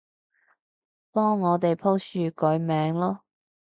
[1.11, 3.19] 幫我哋棵樹改名囉